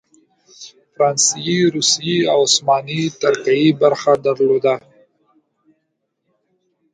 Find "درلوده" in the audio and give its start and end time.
4.25-4.75